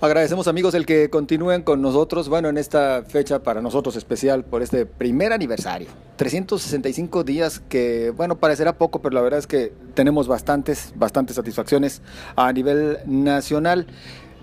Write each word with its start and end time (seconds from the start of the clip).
Agradecemos 0.00 0.46
amigos 0.46 0.74
el 0.74 0.86
que 0.86 1.10
continúen 1.10 1.62
con 1.62 1.82
nosotros, 1.82 2.28
bueno, 2.28 2.48
en 2.48 2.56
esta 2.56 3.02
fecha 3.02 3.42
para 3.42 3.60
nosotros 3.60 3.96
especial 3.96 4.44
por 4.44 4.62
este 4.62 4.86
primer 4.86 5.32
aniversario. 5.32 5.88
365 6.14 7.24
días 7.24 7.60
que, 7.68 8.10
bueno, 8.10 8.38
parecerá 8.38 8.78
poco, 8.78 9.02
pero 9.02 9.16
la 9.16 9.22
verdad 9.22 9.40
es 9.40 9.48
que 9.48 9.72
tenemos 9.94 10.28
bastantes, 10.28 10.92
bastantes 10.94 11.34
satisfacciones 11.34 12.00
a 12.36 12.52
nivel 12.52 12.98
nacional. 13.06 13.88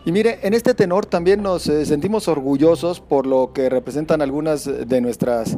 Y 0.03 0.11
mire, 0.11 0.39
en 0.43 0.53
este 0.53 0.73
tenor 0.73 1.05
también 1.05 1.41
nos 1.41 1.67
eh, 1.67 1.85
sentimos 1.85 2.27
orgullosos 2.27 2.99
por 2.99 3.25
lo 3.25 3.53
que 3.53 3.69
representan 3.69 4.21
algunas 4.21 4.65
de 4.65 4.99
nuestras 4.99 5.57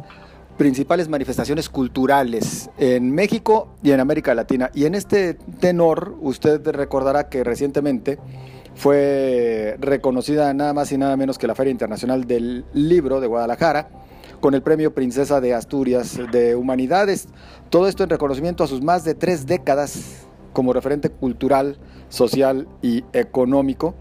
principales 0.56 1.08
manifestaciones 1.08 1.68
culturales 1.68 2.70
en 2.78 3.12
México 3.12 3.74
y 3.82 3.90
en 3.90 3.98
América 3.98 4.32
Latina. 4.36 4.70
Y 4.74 4.84
en 4.84 4.94
este 4.94 5.34
tenor, 5.34 6.14
usted 6.20 6.64
recordará 6.68 7.28
que 7.28 7.42
recientemente 7.42 8.20
fue 8.78 9.76
reconocida 9.80 10.54
nada 10.54 10.72
más 10.72 10.92
y 10.92 10.98
nada 10.98 11.16
menos 11.16 11.36
que 11.36 11.48
la 11.48 11.56
Feria 11.56 11.72
Internacional 11.72 12.28
del 12.28 12.64
Libro 12.72 13.20
de 13.20 13.26
Guadalajara 13.26 13.88
con 14.38 14.54
el 14.54 14.62
Premio 14.62 14.94
Princesa 14.94 15.40
de 15.40 15.52
Asturias 15.52 16.16
de 16.30 16.54
Humanidades. 16.54 17.26
Todo 17.70 17.88
esto 17.88 18.04
en 18.04 18.10
reconocimiento 18.10 18.62
a 18.62 18.68
sus 18.68 18.80
más 18.80 19.02
de 19.02 19.16
tres 19.16 19.46
décadas 19.46 20.28
como 20.52 20.72
referente 20.72 21.10
cultural, 21.10 21.76
social 22.08 22.68
y 22.80 23.02
económico, 23.12 23.96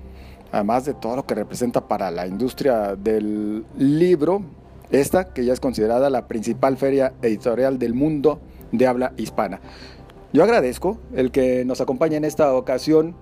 además 0.52 0.86
de 0.86 0.94
todo 0.94 1.16
lo 1.16 1.26
que 1.26 1.34
representa 1.34 1.88
para 1.88 2.12
la 2.12 2.28
industria 2.28 2.96
del 2.96 3.66
libro, 3.80 4.44
esta 4.92 5.34
que 5.34 5.44
ya 5.44 5.54
es 5.54 5.60
considerada 5.60 6.12
la 6.12 6.28
principal 6.28 6.78
feria 6.78 7.14
editorial 7.24 7.80
del 7.80 7.96
mundo 7.96 8.42
de 8.72 8.86
habla 8.86 9.14
hispana. 9.18 9.60
Yo 10.34 10.44
agradezco 10.44 11.00
el 11.16 11.32
que 11.32 11.66
nos 11.66 11.82
acompañe 11.82 12.18
en 12.18 12.26
esta 12.26 12.54
ocasión 12.54 13.16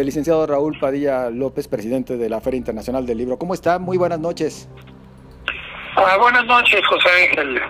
el 0.00 0.06
licenciado 0.06 0.46
Raúl 0.46 0.78
Padilla 0.78 1.30
López, 1.30 1.68
presidente 1.68 2.16
de 2.16 2.28
la 2.28 2.40
Feria 2.40 2.58
Internacional 2.58 3.06
del 3.06 3.18
Libro. 3.18 3.38
¿Cómo 3.38 3.54
está? 3.54 3.78
Muy 3.78 3.96
buenas 3.96 4.18
noches. 4.18 4.68
Ah, 5.96 6.16
buenas 6.18 6.44
noches, 6.46 6.80
José 6.88 7.08
Ángel. 7.28 7.60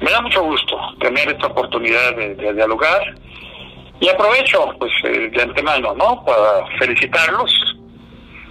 Me 0.00 0.10
da 0.10 0.20
mucho 0.22 0.42
gusto 0.42 0.76
tener 1.00 1.28
esta 1.28 1.48
oportunidad 1.48 2.16
de, 2.16 2.52
dialogar 2.54 3.14
y 4.00 4.08
aprovecho, 4.08 4.74
pues, 4.78 4.92
eh, 5.04 5.30
de 5.30 5.42
antemano, 5.42 5.94
¿no? 5.94 6.24
Para 6.24 6.66
felicitarlos 6.78 7.52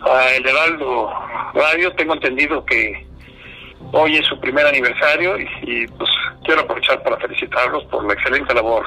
a 0.01 0.35
El 0.35 0.45
Heraldo 0.45 1.09
Radio. 1.55 1.91
Tengo 1.93 2.13
entendido 2.13 2.63
que 2.65 3.07
hoy 3.93 4.17
es 4.17 4.25
su 4.27 4.39
primer 4.39 4.67
aniversario 4.67 5.39
y, 5.39 5.47
y 5.63 5.87
pues 5.87 6.09
quiero 6.43 6.61
aprovechar 6.61 7.01
para 7.01 7.17
felicitarlos 7.17 7.83
por 7.85 8.05
la 8.05 8.13
excelente 8.13 8.53
labor 8.53 8.85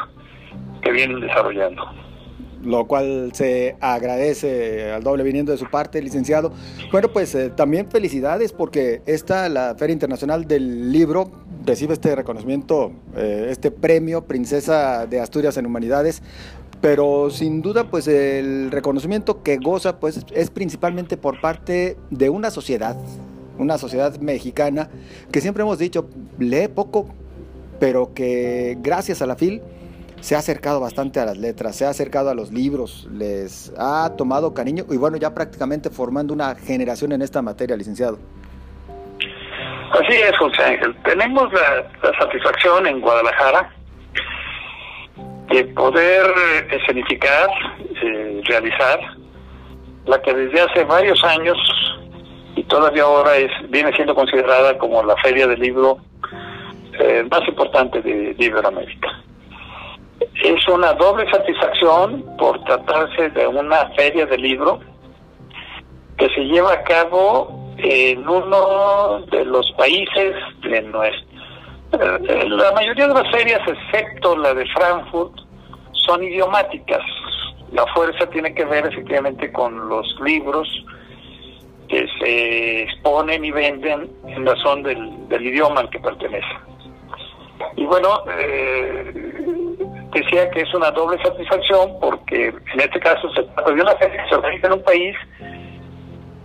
que 0.82 0.92
vienen 0.92 1.20
desarrollando 1.20 2.09
lo 2.62 2.86
cual 2.86 3.30
se 3.34 3.76
agradece 3.80 4.92
al 4.92 5.02
doble 5.02 5.22
viniendo 5.22 5.52
de 5.52 5.58
su 5.58 5.70
parte, 5.70 6.02
licenciado. 6.02 6.52
Bueno, 6.92 7.12
pues 7.12 7.34
eh, 7.34 7.50
también 7.50 7.90
felicidades 7.90 8.52
porque 8.52 9.02
esta, 9.06 9.48
la 9.48 9.74
Feria 9.76 9.92
Internacional 9.92 10.46
del 10.46 10.92
Libro, 10.92 11.30
recibe 11.64 11.94
este 11.94 12.14
reconocimiento, 12.14 12.92
eh, 13.16 13.48
este 13.50 13.70
premio 13.70 14.24
Princesa 14.24 15.06
de 15.06 15.20
Asturias 15.20 15.56
en 15.56 15.66
Humanidades, 15.66 16.22
pero 16.80 17.30
sin 17.30 17.60
duda 17.60 17.84
pues 17.84 18.08
el 18.08 18.70
reconocimiento 18.70 19.42
que 19.42 19.58
goza 19.58 20.00
pues 20.00 20.24
es 20.32 20.50
principalmente 20.50 21.16
por 21.16 21.40
parte 21.40 21.96
de 22.10 22.30
una 22.30 22.50
sociedad, 22.50 22.96
una 23.58 23.76
sociedad 23.76 24.18
mexicana 24.20 24.88
que 25.30 25.40
siempre 25.40 25.62
hemos 25.62 25.78
dicho 25.78 26.08
lee 26.38 26.68
poco, 26.68 27.06
pero 27.78 28.14
que 28.14 28.78
gracias 28.82 29.20
a 29.20 29.26
la 29.26 29.36
FIL 29.36 29.60
se 30.20 30.36
ha 30.36 30.38
acercado 30.38 30.80
bastante 30.80 31.18
a 31.18 31.24
las 31.24 31.38
letras, 31.38 31.76
se 31.76 31.86
ha 31.86 31.88
acercado 31.88 32.30
a 32.30 32.34
los 32.34 32.52
libros, 32.52 33.08
les 33.10 33.72
ha 33.78 34.14
tomado 34.16 34.52
cariño 34.54 34.84
y 34.90 34.96
bueno, 34.96 35.16
ya 35.16 35.34
prácticamente 35.34 35.90
formando 35.90 36.34
una 36.34 36.54
generación 36.54 37.12
en 37.12 37.22
esta 37.22 37.42
materia, 37.42 37.76
licenciado. 37.76 38.18
Así 39.92 40.12
es, 40.12 40.36
José 40.38 40.62
Ángel. 40.62 40.94
Tenemos 41.04 41.52
la, 41.52 42.12
satisfacción 42.18 42.86
en 42.86 43.00
Guadalajara 43.00 43.74
de 45.48 45.64
poder 45.64 46.26
escenificar, 46.70 47.48
eh, 48.02 48.40
realizar, 48.44 49.00
la 50.06 50.20
que 50.22 50.32
desde 50.32 50.60
hace 50.60 50.84
varios 50.84 51.22
años 51.24 51.58
y 52.56 52.62
todavía 52.64 53.02
ahora 53.02 53.36
es 53.36 53.50
viene 53.68 53.92
siendo 53.94 54.14
considerada 54.14 54.76
como 54.78 55.02
la 55.02 55.16
feria 55.16 55.46
del 55.46 55.60
libro 55.60 55.98
eh, 56.98 57.26
más 57.30 57.46
importante 57.48 58.00
de, 58.00 58.34
de 58.34 58.44
Iberoamérica 58.44 59.08
es 60.42 60.68
una 60.68 60.92
doble 60.94 61.30
satisfacción 61.30 62.24
por 62.38 62.62
tratarse 62.64 63.30
de 63.30 63.46
una 63.46 63.90
feria 63.96 64.26
de 64.26 64.38
libro 64.38 64.80
que 66.16 66.28
se 66.30 66.40
lleva 66.42 66.72
a 66.72 66.82
cabo 66.82 67.74
en 67.78 68.28
uno 68.28 69.20
de 69.30 69.44
los 69.44 69.70
países 69.72 70.34
de 70.62 70.82
nuestro. 70.82 71.30
Eh, 71.92 72.48
la 72.48 72.72
mayoría 72.72 73.08
de 73.08 73.14
las 73.14 73.30
ferias, 73.30 73.60
excepto 73.66 74.36
la 74.36 74.54
de 74.54 74.66
Frankfurt, 74.66 75.32
son 76.06 76.22
idiomáticas. 76.22 77.02
La 77.72 77.84
fuerza 77.94 78.26
tiene 78.30 78.54
que 78.54 78.64
ver 78.64 78.86
efectivamente 78.86 79.52
con 79.52 79.88
los 79.88 80.06
libros 80.24 80.68
que 81.88 82.06
se 82.20 82.82
exponen 82.82 83.44
y 83.44 83.50
venden 83.50 84.10
en 84.26 84.46
razón 84.46 84.82
del, 84.82 85.42
idioma 85.42 85.80
al 85.80 85.90
que 85.90 85.98
pertenece. 85.98 86.46
Y 87.76 87.84
bueno, 87.84 88.08
eh, 88.38 89.19
decía 90.12 90.50
que 90.50 90.62
es 90.62 90.74
una 90.74 90.90
doble 90.90 91.22
satisfacción 91.22 91.98
porque 92.00 92.48
en 92.48 92.80
este 92.80 93.00
caso 93.00 93.30
se 93.32 93.42
trata 93.42 93.70
de 93.72 93.80
una 93.80 93.96
feria 93.96 94.22
que 94.22 94.28
se 94.28 94.34
organiza 94.34 94.66
en 94.66 94.72
un 94.74 94.82
país 94.82 95.16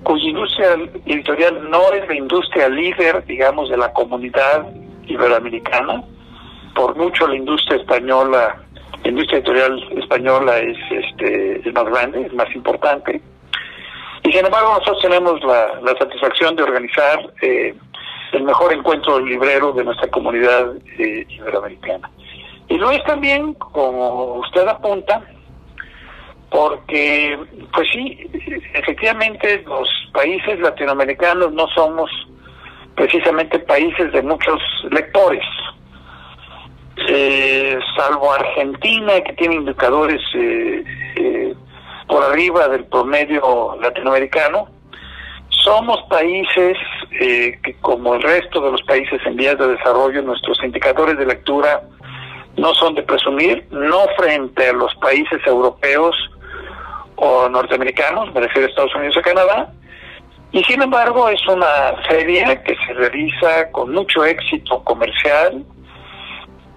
cuya 0.03 0.29
industria 0.29 0.73
editorial 1.05 1.69
no 1.69 1.91
es 1.91 2.07
la 2.07 2.15
industria 2.15 2.69
líder, 2.69 3.25
digamos, 3.25 3.69
de 3.69 3.77
la 3.77 3.91
comunidad 3.91 4.67
iberoamericana. 5.07 6.03
Por 6.75 6.95
mucho 6.95 7.27
la 7.27 7.35
industria 7.35 7.77
española, 7.77 8.55
la 9.03 9.09
industria 9.09 9.39
editorial 9.39 9.83
española 9.97 10.59
es, 10.59 10.77
este, 10.91 11.67
es 11.67 11.73
más 11.73 11.85
grande, 11.85 12.21
es 12.21 12.33
más 12.33 12.53
importante. 12.55 13.19
Y 14.23 14.31
sin 14.31 14.45
embargo 14.45 14.69
nosotros 14.73 15.01
tenemos 15.01 15.43
la, 15.43 15.97
satisfacción 15.99 16.55
de 16.55 16.63
organizar 16.63 17.19
eh, 17.41 17.73
el 18.31 18.43
mejor 18.43 18.73
encuentro 18.73 19.19
librero 19.19 19.71
de 19.73 19.83
nuestra 19.83 20.07
comunidad 20.09 20.73
eh, 20.99 21.25
iberoamericana. 21.29 22.09
Y 22.67 22.77
lo 22.77 22.91
es 22.91 23.03
también, 23.03 23.53
como 23.53 24.35
usted 24.35 24.67
apunta, 24.67 25.21
porque, 26.49 27.37
pues 27.73 27.87
sí, 27.91 28.29
efectivamente 28.73 29.63
los 29.65 29.89
países 30.13 30.59
latinoamericanos 30.59 31.51
no 31.53 31.67
somos 31.75 32.09
precisamente 32.95 33.59
países 33.59 34.11
de 34.13 34.21
muchos 34.21 34.61
lectores, 34.89 35.43
eh, 37.09 37.77
salvo 37.97 38.31
Argentina, 38.31 39.19
que 39.21 39.33
tiene 39.33 39.55
indicadores 39.55 40.21
eh, 40.33 40.83
eh, 41.17 41.53
por 42.07 42.23
arriba 42.23 42.69
del 42.69 42.85
promedio 42.85 43.77
latinoamericano, 43.81 44.69
somos 45.49 46.01
países 46.09 46.77
que 47.17 47.75
como 47.81 48.15
el 48.15 48.21
resto 48.21 48.59
de 48.59 48.71
los 48.71 48.81
países 48.83 49.21
en 49.25 49.37
vías 49.37 49.57
de 49.57 49.69
desarrollo, 49.69 50.21
nuestros 50.21 50.61
indicadores 50.63 51.17
de 51.17 51.25
lectura 51.25 51.81
no 52.57 52.73
son 52.73 52.95
de 52.95 53.03
presumir, 53.03 53.67
no 53.71 54.05
frente 54.17 54.69
a 54.69 54.73
los 54.73 54.93
países 54.95 55.39
europeos 55.45 56.16
o 57.17 57.49
norteamericanos, 57.49 58.33
me 58.33 58.41
refiero 58.41 58.67
a 58.67 58.69
Estados 58.69 58.95
Unidos 58.95 59.16
y 59.17 59.21
Canadá, 59.21 59.73
y 60.51 60.63
sin 60.63 60.81
embargo 60.81 61.27
es 61.29 61.45
una 61.47 61.95
feria 62.07 62.61
que 62.63 62.75
se 62.88 62.94
realiza 62.94 63.71
con 63.71 63.91
mucho 63.91 64.23
éxito 64.23 64.83
comercial, 64.83 65.65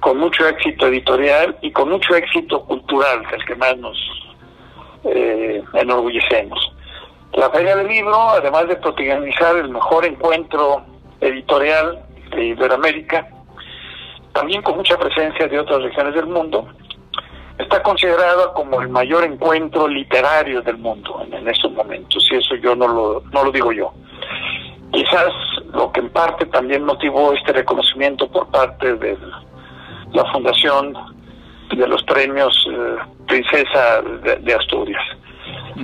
con 0.01 0.19
mucho 0.19 0.47
éxito 0.47 0.87
editorial 0.87 1.57
y 1.61 1.71
con 1.73 1.91
mucho 1.91 2.15
éxito 2.15 2.65
cultural, 2.65 3.25
del 3.31 3.45
que 3.45 3.55
más 3.57 3.77
nos 3.79 3.97
eh, 5.05 5.63
enorgullecemos. 5.75 6.73
La 7.35 7.51
Feria 7.51 7.77
del 7.77 7.89
Libro, 7.89 8.17
además 8.31 8.69
de 8.69 8.77
protagonizar 8.77 9.57
el 9.57 9.69
mejor 9.69 10.05
encuentro 10.05 10.83
editorial 11.21 12.05
de 12.31 12.47
Iberoamérica, 12.47 13.29
también 14.39 14.63
con 14.63 14.77
mucha 14.77 14.97
presencia 14.97 15.49
de 15.49 15.59
otras 15.59 15.83
regiones 15.83 16.15
del 16.15 16.27
mundo, 16.27 16.69
está 17.59 17.83
considerada 17.83 18.53
como 18.53 18.81
el 18.81 18.89
mayor 18.89 19.25
encuentro 19.25 19.89
literario 19.89 20.63
del 20.63 20.79
mundo 20.79 21.27
en, 21.29 21.49
estos 21.49 21.73
momentos, 21.73 22.25
y 22.31 22.37
eso 22.37 22.55
yo 22.55 22.77
no 22.77 22.87
lo, 22.87 23.23
no 23.33 23.45
lo 23.45 23.51
digo 23.51 23.73
yo. 23.73 23.93
Quizás 24.93 25.33
lo 25.73 25.91
que 25.91 26.01
en 26.01 26.11
parte 26.11 26.47
también 26.47 26.85
motivó 26.85 27.33
este 27.33 27.53
reconocimiento 27.53 28.31
por 28.31 28.49
parte 28.49 28.95
de 28.95 29.19
la 30.13 30.25
Fundación 30.33 30.95
de 31.77 31.89
los 31.89 32.03
Premios 32.05 32.57
eh, 32.71 32.97
Princesa 33.27 34.03
de, 34.41 34.55
Asturias. 34.55 35.03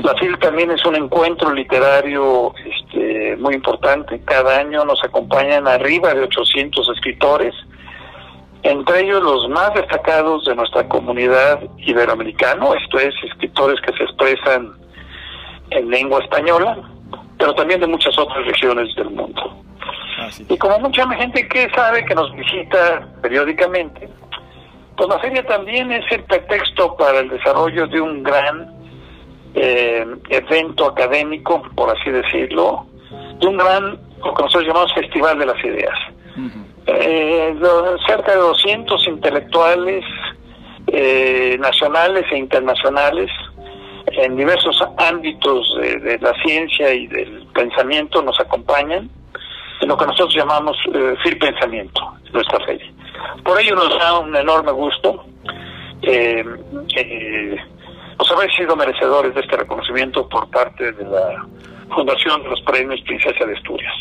La 0.00 0.14
FIL 0.14 0.38
también 0.38 0.70
es 0.70 0.84
un 0.86 0.94
encuentro 0.94 1.52
literario 1.52 2.54
este, 2.64 3.36
muy 3.36 3.54
importante. 3.54 4.20
Cada 4.24 4.60
año 4.60 4.84
nos 4.84 5.02
acompañan 5.02 5.66
arriba 5.66 6.14
de 6.14 6.22
800 6.22 6.88
escritores 6.94 7.54
entre 8.64 9.02
ellos 9.02 9.22
los 9.22 9.48
más 9.50 9.74
destacados 9.74 10.46
de 10.46 10.54
nuestra 10.56 10.88
comunidad 10.88 11.60
iberoamericana, 11.76 12.66
esto 12.82 12.98
es, 12.98 13.14
escritores 13.22 13.78
que 13.82 13.92
se 13.92 14.04
expresan 14.04 14.72
en 15.70 15.90
lengua 15.90 16.20
española, 16.22 16.78
pero 17.38 17.54
también 17.54 17.80
de 17.80 17.86
muchas 17.86 18.18
otras 18.18 18.44
regiones 18.46 18.94
del 18.96 19.10
mundo. 19.10 19.62
Y 20.48 20.56
como 20.56 20.78
mucha 20.78 21.06
gente 21.10 21.46
que 21.46 21.68
sabe 21.74 22.06
que 22.06 22.14
nos 22.14 22.34
visita 22.34 23.06
periódicamente, 23.20 24.08
pues 24.96 25.08
la 25.10 25.18
feria 25.18 25.44
también 25.44 25.92
es 25.92 26.04
el 26.10 26.24
pretexto 26.24 26.96
para 26.96 27.18
el 27.20 27.28
desarrollo 27.28 27.86
de 27.86 28.00
un 28.00 28.22
gran 28.22 28.72
eh, 29.54 30.06
evento 30.30 30.86
académico, 30.86 31.62
por 31.74 31.90
así 31.90 32.10
decirlo, 32.10 32.86
de 33.40 33.46
un 33.46 33.58
gran, 33.58 33.98
lo 34.24 34.32
que 34.32 34.42
nosotros 34.42 34.66
llamamos 34.66 34.94
Festival 34.94 35.38
de 35.38 35.46
las 35.46 35.62
Ideas. 35.62 35.98
Eh, 36.86 37.56
cerca 38.06 38.32
de 38.32 38.38
200 38.38 39.08
intelectuales 39.08 40.04
eh, 40.86 41.56
nacionales 41.58 42.24
e 42.30 42.38
internacionales 42.38 43.30
en 44.06 44.36
diversos 44.36 44.78
ámbitos 44.98 45.66
de, 45.80 46.18
la 46.20 46.32
ciencia 46.44 46.92
y 46.92 47.06
del 47.06 47.46
pensamiento 47.54 48.22
nos 48.22 48.38
acompañan 48.40 49.08
en 49.80 49.88
lo 49.88 49.96
que 49.96 50.06
nosotros 50.06 50.34
llamamos 50.34 50.76
eh, 50.92 51.14
Fil 51.22 51.38
Pensamiento, 51.38 52.00
nuestra 52.32 52.64
feria. 52.64 52.90
Por 53.42 53.60
ello 53.60 53.74
nos 53.74 53.98
da 53.98 54.18
un 54.18 54.34
enorme 54.36 54.72
gusto 54.72 55.24
eh, 56.02 56.44
eh, 56.96 57.56
pues 58.16 58.56
sido 58.56 58.76
merecedores 58.76 59.34
de 59.34 59.40
este 59.40 59.56
reconocimiento 59.56 60.28
por 60.28 60.48
parte 60.50 60.92
de 60.92 61.04
la 61.04 61.46
Fundación 61.94 62.42
de 62.42 62.50
los 62.50 62.60
Premios 62.62 63.00
Princesa 63.02 63.44
de 63.44 63.54
Asturias. 63.54 63.92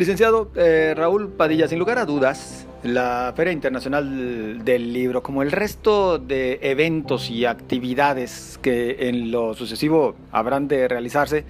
Licenciado 0.00 0.50
eh, 0.56 0.94
Raúl 0.96 1.28
Padilla, 1.28 1.68
sin 1.68 1.78
lugar 1.78 1.98
a 1.98 2.06
dudas, 2.06 2.66
la 2.82 3.34
Feria 3.36 3.52
Internacional 3.52 4.64
del 4.64 4.94
Libro, 4.94 5.22
como 5.22 5.42
el 5.42 5.52
resto 5.52 6.18
de 6.18 6.58
eventos 6.62 7.28
y 7.28 7.44
actividades 7.44 8.58
que 8.62 9.10
en 9.10 9.30
lo 9.30 9.52
sucesivo 9.52 10.14
habrán 10.32 10.68
de 10.68 10.88
realizarse, 10.88 11.44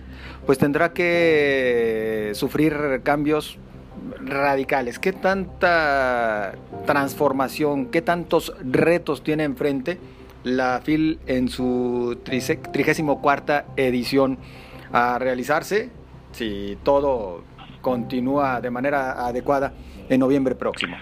pues 0.46 0.58
tendrá 0.58 0.92
que 0.92 2.32
sufrir 2.34 3.02
cambios 3.04 3.56
radicales. 4.20 4.98
¿Qué 4.98 5.12
tanta 5.12 6.54
transformación, 6.86 7.86
qué 7.86 8.02
tantos 8.02 8.52
retos 8.64 9.22
tiene 9.22 9.44
enfrente 9.44 9.96
la 10.42 10.80
FIL 10.82 11.20
en 11.28 11.48
su 11.48 12.18
34 12.24 13.62
edición 13.76 14.38
a 14.90 15.20
realizarse? 15.20 15.90
Si 16.32 16.76
todo 16.82 17.44
continúa 17.80 18.60
de 18.60 18.70
manera 18.70 19.12
adecuada 19.26 19.72
en 20.08 20.20
noviembre 20.20 20.54
próximo. 20.54 20.96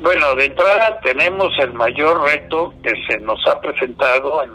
Bueno, 0.00 0.34
de 0.34 0.46
entrada 0.46 0.98
tenemos 1.00 1.52
el 1.60 1.72
mayor 1.72 2.22
reto 2.24 2.74
que 2.82 2.92
se 3.08 3.18
nos 3.20 3.40
ha 3.46 3.60
presentado 3.60 4.42
en, 4.42 4.50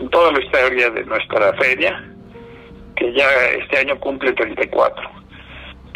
en 0.00 0.10
toda 0.10 0.32
la 0.32 0.40
historia 0.40 0.90
de 0.90 1.04
nuestra 1.04 1.52
feria, 1.54 2.02
que 2.96 3.12
ya 3.12 3.26
este 3.58 3.78
año 3.78 3.98
cumple 4.00 4.32
34 4.32 5.18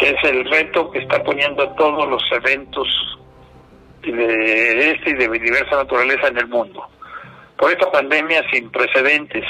que 0.02 0.08
es 0.10 0.24
el 0.24 0.44
reto 0.50 0.90
que 0.90 0.98
está 0.98 1.22
poniendo 1.22 1.68
todos 1.76 2.08
los 2.08 2.22
eventos 2.32 2.88
de 4.02 4.90
este 4.90 5.10
y 5.10 5.14
de 5.14 5.28
diversa 5.28 5.76
naturaleza 5.76 6.26
en 6.26 6.38
el 6.38 6.48
mundo. 6.48 6.84
Por 7.56 7.70
esta 7.70 7.88
pandemia 7.92 8.42
sin 8.50 8.68
precedentes, 8.70 9.44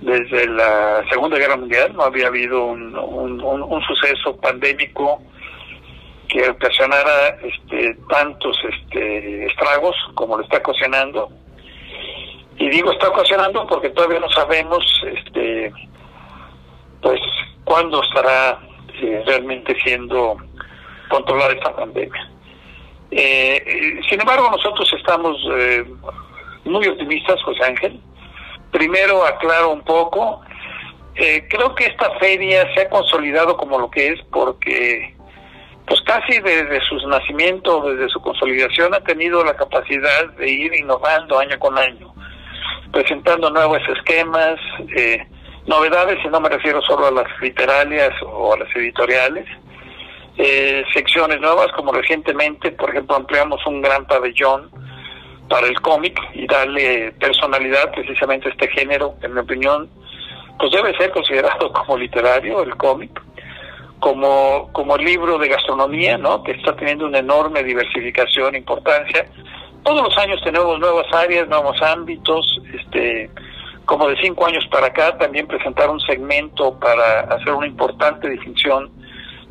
desde 0.00 0.46
la 0.48 1.04
Segunda 1.10 1.38
Guerra 1.38 1.56
Mundial 1.56 1.92
no 1.94 2.04
había 2.04 2.28
habido 2.28 2.64
un, 2.64 2.94
un, 2.96 3.82
suceso 3.82 4.36
pandémico 4.40 5.20
que 6.28 6.48
ocasionara 6.48 7.36
este, 7.42 7.96
tantos 8.08 8.56
este, 8.64 9.46
estragos 9.46 9.94
como 10.14 10.38
lo 10.38 10.44
está 10.44 10.58
ocasionando. 10.58 11.28
Y 12.56 12.68
digo 12.70 12.92
está 12.92 13.08
ocasionando 13.08 13.66
porque 13.66 13.90
todavía 13.90 14.20
no 14.20 14.30
sabemos 14.30 14.84
este, 15.06 15.72
pues 17.02 17.20
cuándo 17.64 18.02
estará 18.02 18.58
realmente 19.26 19.74
siendo 19.82 20.36
controlada 21.08 21.52
esta 21.52 21.74
pandemia. 21.74 22.30
Eh, 23.10 24.00
sin 24.08 24.20
embargo, 24.20 24.50
nosotros 24.50 24.88
estamos 24.96 25.36
eh, 25.52 25.84
muy 26.64 26.86
optimistas, 26.86 27.42
José 27.42 27.64
Ángel. 27.64 28.00
Primero 28.70 29.24
aclaro 29.24 29.70
un 29.70 29.82
poco, 29.82 30.42
eh, 31.14 31.46
creo 31.48 31.74
que 31.74 31.86
esta 31.86 32.10
feria 32.18 32.72
se 32.74 32.82
ha 32.82 32.88
consolidado 32.88 33.56
como 33.56 33.78
lo 33.78 33.90
que 33.90 34.08
es 34.08 34.20
porque 34.30 35.14
pues 35.90 36.00
casi 36.02 36.38
desde 36.38 36.80
su 36.82 37.08
nacimiento, 37.08 37.82
desde 37.82 38.08
su 38.10 38.20
consolidación, 38.20 38.94
ha 38.94 39.00
tenido 39.00 39.44
la 39.44 39.54
capacidad 39.56 40.28
de 40.38 40.48
ir 40.48 40.72
innovando 40.72 41.36
año 41.36 41.58
con 41.58 41.76
año, 41.76 42.14
presentando 42.92 43.50
nuevos 43.50 43.80
esquemas, 43.96 44.54
eh, 44.96 45.26
novedades, 45.66 46.18
y 46.24 46.28
no 46.28 46.40
me 46.40 46.48
refiero 46.48 46.80
solo 46.82 47.08
a 47.08 47.10
las 47.10 47.26
literarias 47.40 48.12
o 48.22 48.54
a 48.54 48.58
las 48.58 48.68
editoriales, 48.76 49.48
eh, 50.36 50.84
secciones 50.94 51.40
nuevas, 51.40 51.72
como 51.72 51.90
recientemente, 51.90 52.70
por 52.70 52.90
ejemplo, 52.90 53.16
ampliamos 53.16 53.60
un 53.66 53.82
gran 53.82 54.06
pabellón 54.06 54.70
para 55.50 55.66
el 55.66 55.78
cómic 55.82 56.16
y 56.32 56.46
darle 56.46 57.12
personalidad 57.18 57.90
precisamente 57.90 58.48
a 58.48 58.52
este 58.52 58.68
género, 58.68 59.16
en 59.20 59.34
mi 59.34 59.40
opinión, 59.40 59.90
pues 60.58 60.70
debe 60.70 60.96
ser 60.96 61.10
considerado 61.10 61.72
como 61.74 61.98
literario 61.98 62.62
el 62.62 62.76
cómic, 62.76 63.20
como, 63.98 64.70
como 64.72 64.96
libro 64.96 65.36
de 65.38 65.48
gastronomía, 65.48 66.16
¿no? 66.16 66.42
que 66.44 66.52
está 66.52 66.74
teniendo 66.76 67.04
una 67.04 67.18
enorme 67.18 67.64
diversificación, 67.64 68.54
importancia. 68.54 69.26
Todos 69.82 70.04
los 70.04 70.16
años 70.18 70.40
tenemos 70.44 70.78
nuevas 70.78 71.12
áreas, 71.12 71.48
nuevos 71.48 71.82
ámbitos, 71.82 72.60
este 72.78 73.28
como 73.86 74.06
de 74.08 74.16
cinco 74.22 74.46
años 74.46 74.64
para 74.70 74.86
acá, 74.86 75.18
también 75.18 75.48
presentar 75.48 75.90
un 75.90 75.98
segmento 75.98 76.78
para 76.78 77.22
hacer 77.22 77.52
una 77.52 77.66
importante 77.66 78.30
distinción 78.30 78.88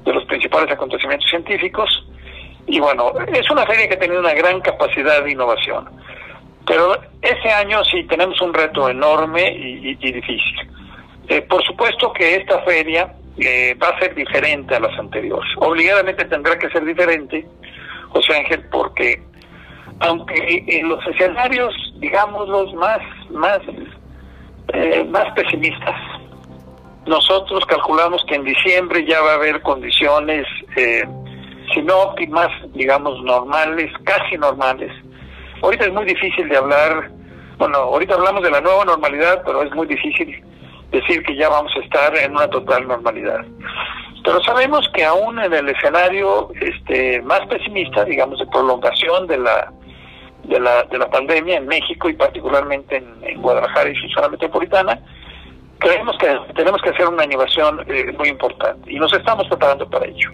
de 0.05 0.13
los 0.13 0.23
principales 0.25 0.71
acontecimientos 0.71 1.29
científicos. 1.29 1.89
Y 2.69 2.80
bueno, 2.80 3.12
es 3.27 3.50
una 3.50 3.66
feria 3.66 3.88
que 3.88 3.95
ha 3.95 4.00
tenido 4.00 4.19
una 4.19 4.33
gran 4.33 4.62
capacidad 4.62 5.24
de 5.24 5.31
innovación. 5.31 5.89
Pero 6.66 6.95
ese 7.21 7.50
año 7.51 7.83
sí 7.83 8.04
tenemos 8.04 8.39
un 8.42 8.54
reto 8.54 8.89
enorme 8.89 9.51
y, 9.51 9.95
difícil. 9.95 10.56
Eh, 11.27 11.42
por 11.42 11.63
supuesto 11.63 12.13
que 12.13 12.36
esta 12.36 12.62
feria 12.62 13.13
eh, 13.38 13.75
va 13.81 13.89
a 13.89 14.00
ser 14.00 14.13
diferente 14.13 14.75
a 14.75 14.80
las 14.80 14.98
anteriores. 14.98 15.50
Obligadamente 15.57 16.25
tendrá 16.25 16.57
que 16.57 16.69
ser 16.69 16.86
diferente, 16.86 17.45
José 18.10 18.38
Ángel, 18.38 18.66
porque 18.71 19.21
aunque 20.01 20.81
los 20.83 21.06
escenarios, 21.07 21.73
digamos, 21.99 22.47
los 22.47 22.73
más, 22.76 23.02
más 23.31 23.59
eh, 24.73 25.04
más 25.06 25.26
pesimistas. 25.33 25.95
Nosotros 27.07 27.66
calculamos 27.66 28.23
que 28.28 28.35
en 28.35 28.44
diciembre 28.44 29.04
ya 29.07 29.19
va 29.21 29.31
a 29.31 29.35
haber 29.35 29.61
condiciones, 29.61 30.45
eh, 31.69 31.73
si 31.73 31.81
no 31.81 31.97
óptimas, 31.99 32.49
digamos 32.73 33.21
normales, 33.23 33.92
casi 34.04 34.38
normales. 34.38 34.92
Ahorita 35.61 35.85
es 35.85 35.94
muy 35.94 36.06
difícil 36.06 36.47
de 36.49 36.57
hablar, 36.57 37.11
bueno, 37.57 37.78
ahorita 37.78 38.16
hablamos 38.16 38.44
de 38.44 38.52
la 38.52 38.61
nueva 38.61 38.85
normalidad, 38.85 39.42
pero 39.45 39.64
es 39.64 39.71
muy 39.73 39.88
difícil 39.88 40.44
decir 40.92 41.23
que 41.23 41.35
ya 41.35 41.49
vamos 41.49 41.71
a 41.76 41.80
estar 41.80 42.18
en 42.18 42.31
una 42.31 42.47
total 42.47 42.88
normalidad. 42.88 43.45
Pero 44.23 44.42
sabemos 44.44 44.88
que 44.94 45.04
aún 45.06 45.40
en 45.40 45.54
el 45.54 45.69
escenario 45.69 46.49
este, 46.59 47.21
más 47.21 47.42
pesimista, 47.47 48.04
digamos, 48.06 48.40
de 48.40 48.47
prolongación 48.47 49.28
de 49.28 49.38
la 49.38 49.71
de 50.44 50.59
la, 50.59 50.83
de 50.83 50.97
la 50.97 51.09
pandemia 51.09 51.57
en 51.57 51.68
México 51.68 52.09
y 52.09 52.14
particularmente 52.14 52.97
en, 52.97 53.42
Guadalajara 53.42 53.90
y 53.90 53.95
su 53.95 54.09
zona 54.09 54.30
metropolitana, 54.30 54.99
creemos 55.78 56.18
que 56.18 56.28
tenemos 56.56 56.81
que 56.81 56.90
hacer 56.90 57.07
una 57.07 57.23
innovación 57.23 57.85
eh, 57.88 58.11
muy 58.18 58.30
importante 58.30 58.92
y 58.92 58.99
nos 58.99 59.14
estamos 59.14 59.47
preparando 59.47 59.90
para 59.90 60.07
ello. 60.07 60.31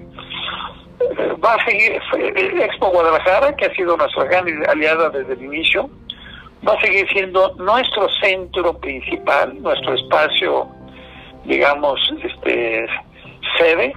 Eh, 1.18 1.34
va 1.44 1.56
a 1.56 1.66
seguir 1.66 1.94
eh, 2.18 2.66
Expo 2.66 2.90
Guadalajara, 2.90 3.56
que 3.56 3.66
ha 3.66 3.76
sido 3.76 3.98
nuestra 3.98 4.26
gran 4.26 4.46
aliada 4.68 5.10
desde 5.10 5.34
el 5.34 5.44
inicio, 5.44 5.90
va 6.68 6.74
a 6.74 6.82
seguir 6.82 7.08
siendo 7.12 7.54
nuestro 7.56 8.08
centro 8.22 8.78
principal, 8.80 9.62
nuestro 9.62 9.94
espacio, 9.96 10.68
digamos, 11.46 12.00
este 12.24 12.88
sede 13.58 13.94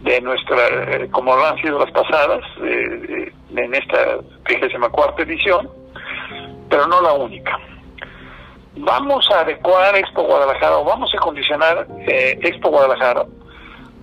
de 0.00 0.20
nuestra, 0.20 1.08
como 1.12 1.36
lo 1.36 1.46
han 1.46 1.56
sido 1.62 1.78
las 1.78 1.90
pasadas, 1.92 2.42
en 2.58 3.74
esta 3.74 4.18
vigésima 4.48 4.88
cuarta 4.88 5.22
edición, 5.22 5.70
pero 6.68 6.86
no 6.86 7.00
la 7.00 7.12
única. 7.12 7.58
Vamos 8.76 9.28
a 9.30 9.40
adecuar 9.40 9.94
Expo 9.96 10.22
Guadalajara 10.22 10.78
o 10.78 10.84
vamos 10.84 11.12
a 11.14 11.18
condicionar 11.18 11.86
eh, 12.06 12.38
Expo 12.42 12.70
Guadalajara 12.70 13.26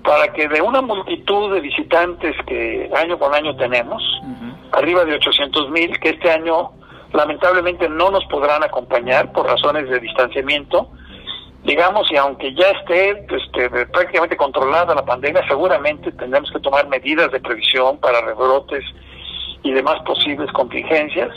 para 0.04 0.32
que 0.34 0.48
de 0.48 0.62
una 0.62 0.82
multitud 0.82 1.54
de 1.54 1.62
visitantes 1.62 2.36
que 2.48 2.90
año 2.96 3.18
con 3.20 3.34
año 3.34 3.56
tenemos, 3.56 4.02
arriba 4.72 5.06
de 5.06 5.16
800 5.16 5.70
mil, 5.72 6.00
que 6.00 6.10
este 6.10 6.32
año 6.32 6.72
lamentablemente 7.14 7.90
no 7.90 8.12
nos 8.12 8.26
podrán 8.26 8.64
acompañar 8.64 9.32
por 9.32 9.46
razones 9.46 9.90
de 9.90 10.00
distanciamiento, 10.00 10.90
digamos, 11.64 12.10
y 12.12 12.18
aunque 12.18 12.54
ya 12.54 12.70
esté 12.70 13.26
este, 13.30 13.70
prácticamente 13.88 14.38
controlada 14.38 14.96
la 14.96 15.06
pandemia, 15.06 15.46
seguramente 15.48 16.12
tendremos 16.14 16.50
que 16.52 16.60
tomar 16.60 16.88
medidas 16.88 17.32
de 17.32 17.40
previsión 17.40 17.98
para 17.98 18.22
rebrotes 18.22 18.84
y 19.64 19.72
demás 19.72 20.00
posibles 20.06 20.52
contingencias. 20.54 21.30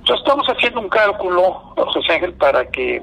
Entonces 0.00 0.26
estamos 0.26 0.46
haciendo 0.46 0.80
un 0.80 0.88
cálculo, 0.88 1.74
José 1.76 2.12
Ángel, 2.14 2.34
para 2.34 2.64
que 2.70 3.02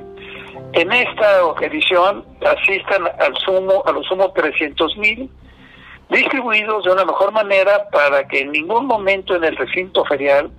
En 0.73 0.91
esta 0.91 1.39
edición 1.61 2.25
asistan 2.45 3.07
al 3.19 3.35
sumo, 3.37 3.83
a 3.85 3.91
lo 3.91 4.03
sumo 4.03 4.31
300 4.31 4.97
mil, 4.97 5.29
distribuidos 6.09 6.83
de 6.83 6.91
una 6.91 7.05
mejor 7.05 7.31
manera 7.31 7.89
para 7.91 8.27
que 8.27 8.41
en 8.41 8.51
ningún 8.51 8.85
momento 8.85 9.35
en 9.35 9.43
el 9.43 9.55
recinto 9.55 10.05
ferial 10.05 10.51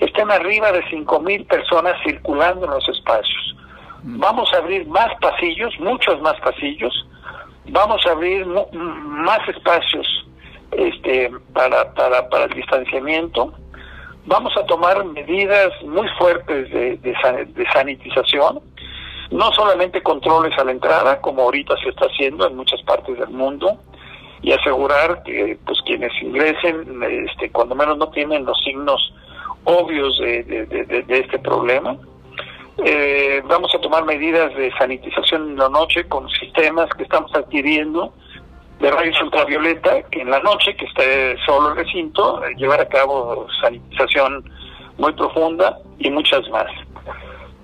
estén 0.00 0.30
arriba 0.30 0.72
de 0.72 0.82
5 0.90 1.20
mil 1.20 1.44
personas 1.46 1.94
circulando 2.04 2.66
en 2.66 2.72
los 2.72 2.88
espacios. 2.88 3.56
Mm. 4.02 4.18
Vamos 4.18 4.52
a 4.52 4.58
abrir 4.58 4.86
más 4.86 5.08
pasillos, 5.20 5.72
muchos 5.78 6.20
más 6.20 6.38
pasillos, 6.40 6.92
vamos 7.66 8.04
a 8.06 8.10
abrir 8.10 8.44
más 8.46 9.48
espacios 9.48 10.06
este, 10.72 11.30
para, 11.52 11.92
para, 11.94 12.28
para 12.28 12.44
el 12.44 12.54
distanciamiento, 12.54 13.52
vamos 14.26 14.52
a 14.56 14.64
tomar 14.66 15.04
medidas 15.04 15.70
muy 15.84 16.08
fuertes 16.18 16.70
de, 16.70 16.96
de, 16.96 17.66
sanitización, 17.72 18.60
no 19.32 19.50
solamente 19.52 20.02
controles 20.02 20.56
a 20.58 20.64
la 20.64 20.72
entrada, 20.72 21.20
como 21.20 21.42
ahorita 21.42 21.74
se 21.82 21.88
está 21.88 22.06
haciendo 22.06 22.46
en 22.46 22.56
muchas 22.56 22.80
partes 22.82 23.18
del 23.18 23.30
mundo, 23.30 23.78
y 24.42 24.52
asegurar 24.52 25.22
que 25.22 25.58
pues 25.64 25.80
quienes 25.86 26.12
ingresen, 26.20 27.02
este, 27.28 27.50
cuando 27.50 27.74
menos 27.74 27.96
no 27.96 28.10
tienen 28.10 28.44
los 28.44 28.58
signos 28.64 29.14
obvios 29.64 30.18
de, 30.18 30.42
de 30.42 31.18
este 31.18 31.38
problema. 31.38 31.96
Eh, 32.84 33.42
vamos 33.46 33.72
a 33.74 33.80
tomar 33.80 34.04
medidas 34.04 34.54
de 34.56 34.72
sanitización 34.78 35.50
en 35.50 35.56
la 35.56 35.68
noche 35.68 36.08
con 36.08 36.28
sistemas 36.30 36.88
que 36.96 37.04
estamos 37.04 37.30
adquiriendo 37.34 38.14
de 38.80 38.90
rayos 38.90 39.20
ultravioleta, 39.22 40.02
que 40.10 40.22
en 40.22 40.30
la 40.30 40.40
noche, 40.40 40.74
que 40.74 40.86
esté 40.86 41.36
solo 41.46 41.70
el 41.70 41.76
recinto, 41.76 42.44
eh, 42.44 42.54
llevar 42.56 42.80
a 42.80 42.88
cabo 42.88 43.46
sanitización 43.60 44.50
muy 44.98 45.12
profunda 45.12 45.78
y 45.98 46.10
muchas 46.10 46.48
más. 46.50 46.66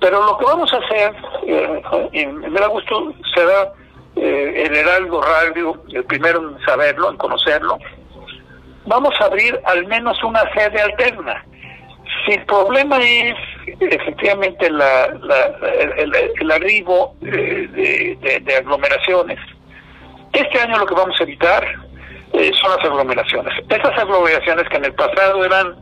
Pero 0.00 0.24
lo 0.24 0.38
que 0.38 0.44
vamos 0.44 0.72
a 0.72 0.76
hacer, 0.76 1.14
eh, 1.46 2.26
me 2.26 2.60
da 2.60 2.66
gusto, 2.68 3.12
será 3.34 3.72
eh, 4.16 4.64
el 4.66 4.76
Heraldo 4.76 5.20
Radio, 5.20 5.82
el 5.92 6.04
primero 6.04 6.40
en 6.40 6.64
saberlo, 6.64 7.10
en 7.10 7.16
conocerlo. 7.16 7.78
Vamos 8.86 9.14
a 9.20 9.24
abrir 9.24 9.58
al 9.64 9.86
menos 9.86 10.22
una 10.22 10.42
sede 10.54 10.80
alterna. 10.80 11.44
Si 12.24 12.32
el 12.32 12.44
problema 12.46 12.98
es 12.98 13.36
efectivamente 13.80 14.70
la, 14.70 15.06
el, 15.96 16.50
arribo 16.50 17.14
de 17.20 18.56
aglomeraciones, 18.56 19.38
este 20.32 20.60
año 20.60 20.78
lo 20.78 20.86
que 20.86 20.94
vamos 20.94 21.18
a 21.18 21.22
evitar 21.22 21.64
eh, 22.32 22.50
son 22.60 22.70
las 22.76 22.84
aglomeraciones. 22.84 23.52
Esas 23.68 23.98
aglomeraciones 23.98 24.68
que 24.68 24.76
en 24.76 24.84
el 24.84 24.94
pasado 24.94 25.44
eran 25.44 25.76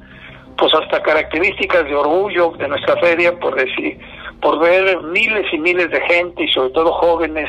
pues 0.57 0.73
hasta 0.75 1.03
características 1.03 1.85
de 1.85 1.95
orgullo 1.95 2.53
de 2.59 2.69
nuestra 2.69 2.97
feria 2.97 3.39
por 3.39 3.55
decir 3.55 3.99
por 4.41 4.59
ver 4.59 5.01
miles 5.03 5.47
y 5.53 5.59
miles 5.59 5.91
de 5.91 6.01
gente 6.03 6.45
y 6.45 6.49
sobre 6.49 6.71
todo 6.71 6.93
jóvenes 6.93 7.49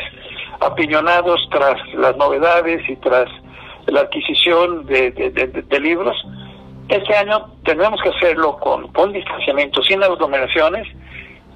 apiñonados 0.62 1.48
tras 1.52 1.76
las 1.94 2.16
novedades 2.18 2.82
y 2.90 2.96
tras 2.98 3.30
la 3.88 4.02
adquisición 4.02 4.86
de, 4.86 5.12
de, 5.12 5.80
libros. 5.80 6.16
Este 6.90 7.16
año 7.16 7.54
tendremos 7.64 8.02
que 8.02 8.10
hacerlo 8.10 8.58
con 8.58 9.14
distanciamiento, 9.14 9.82
sin 9.84 10.04
aglomeraciones, 10.04 10.88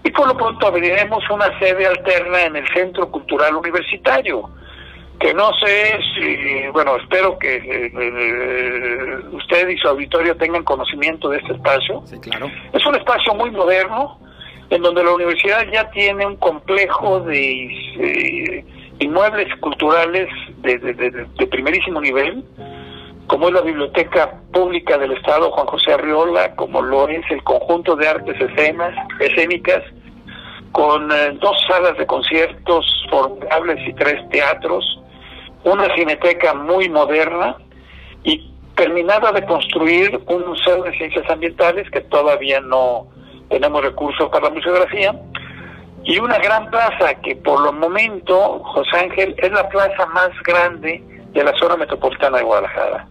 y 0.04 0.12
por 0.12 0.28
lo 0.28 0.36
pronto 0.36 0.68
abriremos 0.68 1.24
una 1.30 1.58
sede 1.60 1.86
alterna 1.86 2.44
en 2.44 2.56
el 2.56 2.68
Centro 2.74 3.10
Cultural 3.12 3.56
Universitario 3.56 4.50
que 5.22 5.34
no 5.36 5.52
sé 5.64 6.00
si, 6.16 6.68
bueno, 6.74 6.98
espero 6.98 7.38
que 7.38 7.58
eh, 7.58 7.92
eh, 7.94 9.20
usted 9.32 9.70
y 9.70 9.78
su 9.78 9.88
auditorio 9.88 10.36
tengan 10.36 10.64
conocimiento 10.64 11.30
de 11.30 11.38
este 11.38 11.54
espacio. 11.54 12.02
Sí, 12.06 12.20
claro. 12.20 12.50
Es 12.74 12.84
un 12.88 12.96
espacio 12.96 13.36
muy 13.36 13.52
moderno, 13.52 14.20
en 14.72 14.82
donde 14.82 15.04
la 15.04 15.14
universidad 15.14 15.64
ya 15.72 15.90
tiene 15.92 16.26
un 16.26 16.38
complejo 16.38 17.20
de 17.20 17.66
eh, 18.00 18.66
inmuebles 19.00 19.48
culturales 19.60 20.28
de, 20.58 21.48
primerísimo 21.52 22.02
nivel, 22.02 22.44
como 23.28 23.50
es 23.50 23.54
la 23.54 23.62
Biblioteca 23.62 24.40
Pública 24.52 24.98
del 24.98 25.12
Estado 25.12 25.52
Juan 25.52 25.68
José 25.68 25.94
Arriola, 25.94 26.56
como 26.56 26.82
lo 26.82 27.08
es 27.08 27.22
el 27.30 27.44
conjunto 27.44 27.96
de 27.96 28.08
artes 28.08 28.42
escenas, 28.42 28.96
escénicas, 29.20 29.84
con 30.72 31.10
dos 31.40 31.58
salas 31.68 31.98
de 31.98 32.08
conciertos 32.08 32.86
formables 33.10 33.88
y 33.88 33.94
tres 33.94 34.28
teatros, 34.30 35.01
una 35.64 35.94
cineteca 35.96 36.54
muy 36.54 36.90
moderna 36.90 37.58
y 38.24 38.52
terminada 38.76 39.32
de 39.32 39.46
construir 39.46 40.20
un 40.28 40.48
museo 40.48 40.84
de 40.84 40.98
ciencias 40.98 41.30
ambientales 41.30 41.90
que 41.92 42.02
todavía 42.02 42.60
no 42.62 43.08
tenemos 43.50 43.84
recursos 43.84 44.30
para 44.30 44.50
la 44.50 44.56
museografía 44.56 45.14
y 46.04 46.18
una 46.20 46.38
gran 46.40 46.70
plaza 46.70 47.14
que 47.22 47.36
por 47.36 47.68
el 47.68 47.76
momento, 47.76 48.60
José 48.64 48.98
Ángel, 48.98 49.36
es 49.38 49.52
la 49.52 49.68
plaza 49.70 50.06
más 50.08 50.30
grande 50.44 51.04
de 51.32 51.44
la 51.44 51.54
zona 51.60 51.78
metropolitana 51.78 52.40
de 52.40 52.44
Guadalajara. 52.44 53.08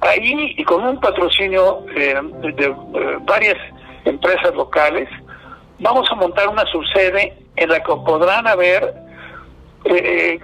Ahí, 0.00 0.54
y 0.56 0.64
con 0.64 0.84
un 0.84 1.00
patrocinio 1.00 1.84
eh, 1.94 2.14
de, 2.42 2.66
eh, 2.66 3.18
varias 3.20 3.56
empresas 4.04 4.54
locales, 4.54 5.08
vamos 5.78 6.08
a 6.10 6.16
montar 6.16 6.48
una 6.48 6.64
subsede 6.66 7.38
en 7.56 7.68
la 7.68 7.78
que 7.80 7.94
podrán 8.04 8.46
haber 8.46 8.94
eh, 9.84 10.40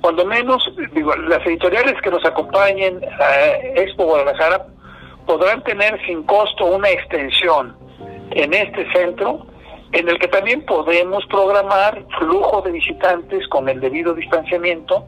cuando 0.00 0.24
menos, 0.24 0.62
digo, 0.92 1.14
las 1.14 1.44
editoriales 1.46 2.00
que 2.02 2.10
nos 2.10 2.24
acompañen 2.24 3.00
a 3.20 3.80
Expo 3.80 4.04
Guadalajara 4.04 4.66
podrán 5.26 5.62
tener 5.64 6.00
sin 6.06 6.22
costo 6.24 6.66
una 6.66 6.88
extensión 6.90 7.76
en 8.30 8.54
este 8.54 8.90
centro 8.92 9.46
en 9.92 10.08
el 10.08 10.18
que 10.18 10.28
también 10.28 10.64
podemos 10.66 11.24
programar 11.26 12.04
flujo 12.18 12.62
de 12.62 12.72
visitantes 12.72 13.46
con 13.48 13.68
el 13.68 13.80
debido 13.80 14.14
distanciamiento 14.14 15.06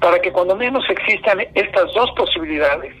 para 0.00 0.18
que 0.20 0.32
cuando 0.32 0.56
menos 0.56 0.84
existan 0.88 1.40
estas 1.54 1.92
dos 1.94 2.10
posibilidades 2.16 2.94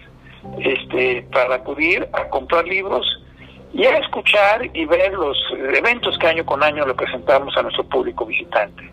este, 0.58 1.26
para 1.32 1.56
acudir 1.56 2.08
a 2.12 2.28
comprar 2.28 2.66
libros 2.66 3.06
y 3.72 3.84
a 3.84 3.98
escuchar 3.98 4.70
y 4.72 4.84
ver 4.86 5.12
los 5.12 5.36
eventos 5.74 6.16
que 6.18 6.26
año 6.26 6.46
con 6.46 6.62
año 6.62 6.86
le 6.86 6.94
presentamos 6.94 7.56
a 7.56 7.62
nuestro 7.62 7.84
público 7.84 8.24
visitante. 8.24 8.90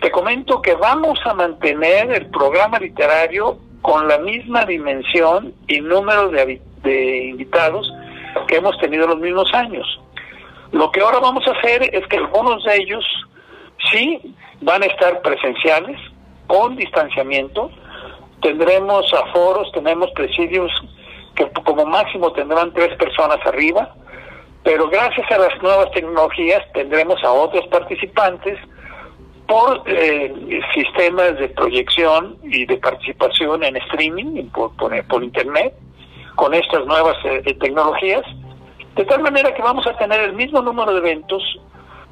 Te 0.00 0.10
comento 0.10 0.60
que 0.60 0.74
vamos 0.74 1.18
a 1.24 1.34
mantener 1.34 2.10
el 2.10 2.26
programa 2.30 2.78
literario 2.78 3.58
con 3.80 4.08
la 4.08 4.18
misma 4.18 4.64
dimensión 4.64 5.54
y 5.68 5.80
número 5.80 6.28
de, 6.28 6.60
de 6.82 7.24
invitados 7.26 7.92
que 8.48 8.56
hemos 8.56 8.76
tenido 8.78 9.06
los 9.06 9.18
mismos 9.18 9.52
años. 9.54 9.86
Lo 10.72 10.90
que 10.90 11.00
ahora 11.00 11.18
vamos 11.20 11.46
a 11.46 11.52
hacer 11.52 11.94
es 11.94 12.06
que 12.08 12.16
algunos 12.16 12.64
de 12.64 12.76
ellos 12.76 13.04
sí 13.90 14.34
van 14.60 14.82
a 14.82 14.86
estar 14.86 15.20
presenciales, 15.22 16.00
con 16.46 16.76
distanciamiento, 16.76 17.70
tendremos 18.40 19.12
aforos, 19.12 19.70
tenemos 19.72 20.10
presidios 20.12 20.70
que 21.34 21.48
como 21.64 21.86
máximo 21.86 22.32
tendrán 22.32 22.72
tres 22.72 22.96
personas 22.96 23.38
arriba, 23.46 23.94
pero 24.62 24.88
gracias 24.88 25.30
a 25.30 25.38
las 25.38 25.62
nuevas 25.62 25.90
tecnologías 25.92 26.60
tendremos 26.72 27.22
a 27.24 27.32
otros 27.32 27.66
participantes 27.68 28.58
por 29.52 29.82
eh, 29.84 30.32
sistemas 30.72 31.36
de 31.36 31.50
proyección 31.50 32.38
y 32.42 32.64
de 32.64 32.78
participación 32.78 33.62
en 33.62 33.76
streaming, 33.76 34.48
por, 34.48 34.74
por, 34.76 35.22
internet, 35.22 35.74
con 36.36 36.54
estas 36.54 36.86
nuevas 36.86 37.18
eh, 37.26 37.42
eh, 37.44 37.52
tecnologías, 37.60 38.22
de 38.96 39.04
tal 39.04 39.20
manera 39.20 39.52
que 39.52 39.60
vamos 39.60 39.86
a 39.86 39.94
tener 39.98 40.20
el 40.20 40.32
mismo 40.32 40.62
número 40.62 40.94
de 40.94 41.00
eventos, 41.00 41.42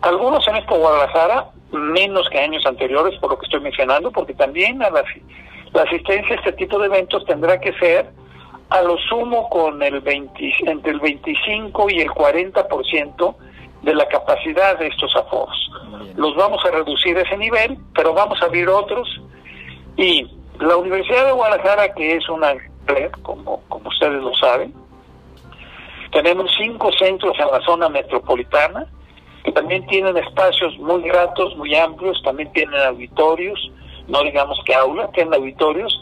algunos 0.02 0.46
en 0.48 0.56
Expo 0.56 0.76
Guadalajara, 0.76 1.46
menos 1.72 2.28
que 2.28 2.40
años 2.40 2.66
anteriores, 2.66 3.18
por 3.20 3.30
lo 3.30 3.38
que 3.38 3.46
estoy 3.46 3.60
mencionando, 3.60 4.10
porque 4.10 4.34
también 4.34 4.82
a 4.82 4.90
la, 4.90 5.02
la 5.72 5.82
asistencia 5.84 6.36
a 6.36 6.38
este 6.40 6.52
tipo 6.52 6.78
de 6.78 6.88
eventos 6.88 7.24
tendrá 7.24 7.58
que 7.58 7.72
ser 7.78 8.10
a 8.68 8.82
lo 8.82 8.98
sumo 9.08 9.48
con 9.48 9.82
el 9.82 10.00
20, 10.00 10.54
entre 10.66 10.92
el 10.92 11.00
25 11.00 11.88
y 11.88 12.00
el 12.00 12.10
40% 12.10 13.34
de 13.82 13.94
la 13.94 14.06
capacidad 14.08 14.78
de 14.78 14.88
estos 14.88 15.14
aforos. 15.16 15.70
Los 16.16 16.34
vamos 16.36 16.62
a 16.64 16.70
reducir 16.70 17.16
a 17.16 17.22
ese 17.22 17.36
nivel, 17.36 17.78
pero 17.94 18.12
vamos 18.12 18.40
a 18.42 18.46
abrir 18.46 18.68
otros. 18.68 19.20
Y 19.96 20.26
la 20.58 20.76
Universidad 20.76 21.26
de 21.26 21.32
Guadalajara, 21.32 21.94
que 21.94 22.16
es 22.16 22.28
una 22.28 22.54
red, 22.86 23.10
como, 23.22 23.62
como 23.68 23.88
ustedes 23.88 24.22
lo 24.22 24.34
saben, 24.34 24.74
tenemos 26.12 26.50
cinco 26.58 26.90
centros 26.92 27.38
en 27.38 27.46
la 27.46 27.60
zona 27.62 27.88
metropolitana, 27.88 28.86
que 29.44 29.52
también 29.52 29.86
tienen 29.86 30.16
espacios 30.16 30.76
muy 30.78 31.02
gratos, 31.02 31.56
muy 31.56 31.74
amplios, 31.74 32.20
también 32.22 32.52
tienen 32.52 32.80
auditorios, 32.80 33.70
no 34.08 34.22
digamos 34.24 34.60
que 34.66 34.74
aulas, 34.74 35.10
tienen 35.12 35.34
auditorios, 35.34 35.98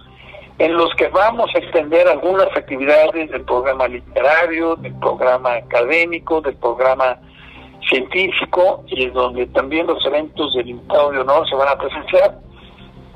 en 0.58 0.76
los 0.76 0.92
que 0.96 1.08
vamos 1.08 1.50
a 1.54 1.58
extender 1.58 2.08
algunas 2.08 2.48
actividades 2.56 3.30
del 3.30 3.42
programa 3.42 3.86
literario, 3.86 4.74
del 4.76 4.94
programa 4.98 5.54
académico, 5.54 6.40
del 6.40 6.56
programa 6.56 7.18
científico 7.88 8.84
y 8.86 9.04
en 9.04 9.12
donde 9.12 9.46
también 9.48 9.86
los 9.86 10.04
eventos 10.04 10.54
del 10.54 10.68
invitado 10.68 11.10
de 11.10 11.20
honor 11.20 11.48
se 11.48 11.56
van 11.56 11.68
a 11.68 11.78
presenciar. 11.78 12.38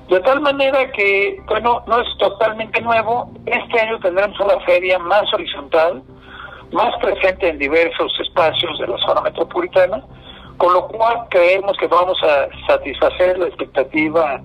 De 0.09 0.21
tal 0.21 0.41
manera 0.41 0.91
que, 0.93 1.41
bueno, 1.47 1.83
no 1.87 2.01
es 2.01 2.09
totalmente 2.19 2.81
nuevo. 2.83 3.31
Este 3.47 3.81
año 3.81 3.99
tendremos 4.01 4.39
una 4.41 4.61
feria 4.61 4.99
más 4.99 5.33
horizontal, 5.33 6.03
más 6.73 6.95
presente 7.01 7.49
en 7.49 7.59
diversos 7.59 8.13
espacios 8.21 8.79
de 8.79 8.89
la 8.89 8.99
zona 8.99 9.23
metropolitana, 9.23 10.05
con 10.59 10.73
lo 10.75 10.87
cual 10.89 11.27
creemos 11.31 11.77
que 11.79 11.87
vamos 11.87 12.19
a 12.23 12.49
satisfacer 12.67 13.39
la 13.39 13.47
expectativa 13.47 14.41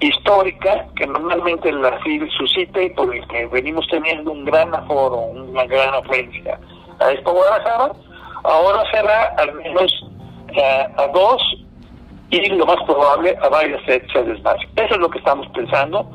histórica 0.00 0.86
que 0.96 1.06
normalmente 1.06 1.70
la 1.72 1.98
FIL 2.00 2.28
suscita 2.30 2.82
y 2.82 2.90
por 2.90 3.14
el 3.14 3.26
que 3.28 3.46
venimos 3.46 3.86
teniendo 3.90 4.32
un 4.32 4.44
gran 4.44 4.74
aforo, 4.74 5.16
una 5.16 5.64
gran 5.64 5.94
afluencia 5.94 6.58
a 7.00 7.10
esta 7.12 7.30
Guadalajara, 7.30 7.92
ahora 8.44 8.82
será 8.90 9.34
al 9.36 9.54
menos 9.54 9.92
eh, 10.54 10.86
a 10.96 11.06
dos 11.08 11.42
y 12.30 12.48
lo 12.50 12.66
más 12.66 12.82
probable 12.84 13.36
a 13.42 13.48
varias 13.48 13.82
sedes 13.84 14.42
más. 14.42 14.56
Eso 14.76 14.94
es 14.94 14.98
lo 14.98 15.10
que 15.10 15.18
estamos 15.18 15.46
pensando 15.48 16.08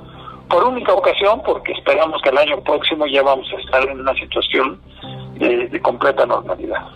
por 0.49 0.63
única 0.63 0.93
ocasión 0.93 1.41
porque 1.45 1.71
esperamos 1.73 2.21
que 2.21 2.29
el 2.29 2.37
año 2.37 2.61
próximo 2.63 3.05
ya 3.07 3.21
vamos 3.21 3.47
a 3.55 3.61
estar 3.61 3.87
en 3.87 3.99
una 3.99 4.13
situación 4.15 4.79
de 5.37 5.79
completa 5.81 6.25
normalidad. 6.25 6.87